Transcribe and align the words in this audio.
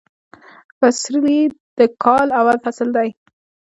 فسرلي 0.79 1.39
د 1.77 1.79
کال 2.03 2.27
اول 2.39 2.57
فصل 2.65 2.87
دي 2.97 3.09